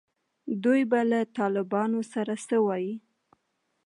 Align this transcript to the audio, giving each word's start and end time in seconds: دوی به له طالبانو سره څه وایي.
دوی 0.63 0.81
به 0.91 0.99
له 1.11 1.19
طالبانو 1.37 1.99
سره 2.13 2.33
څه 2.47 2.57
وایي. 2.65 2.93